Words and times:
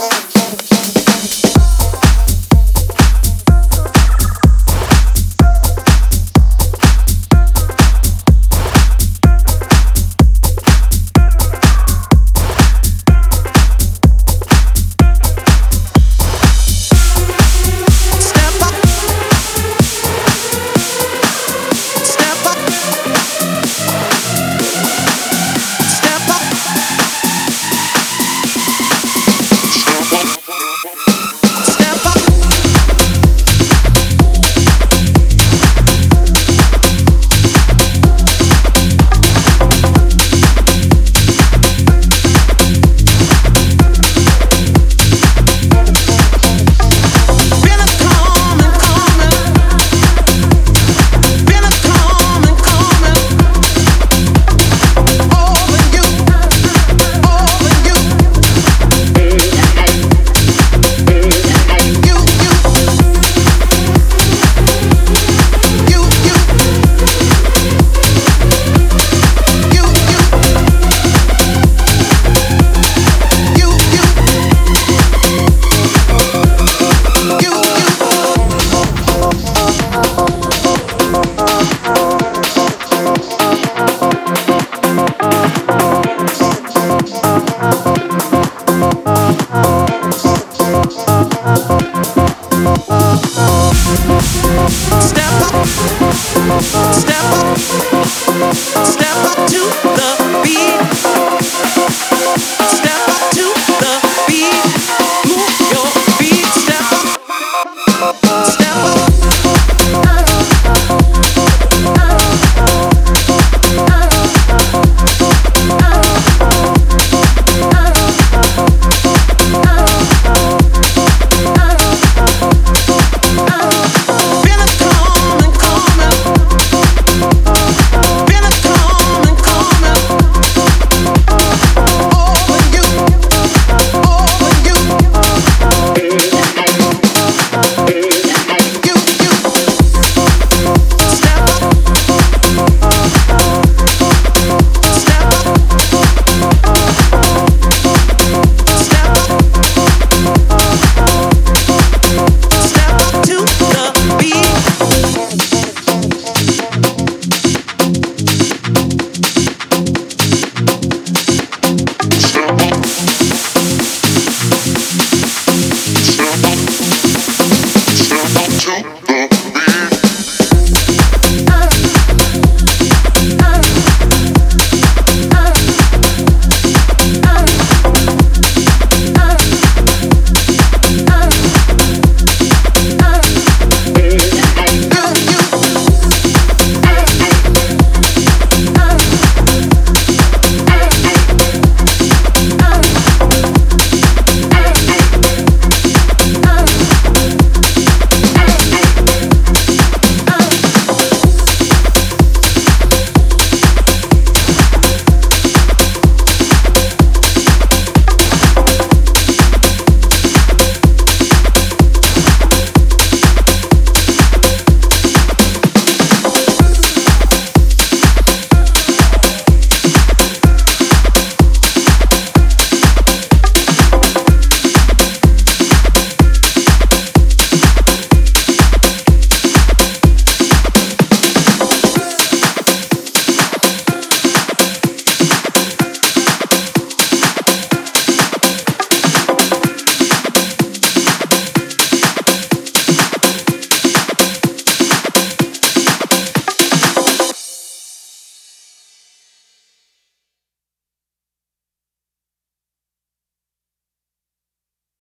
Oh. 0.00 0.31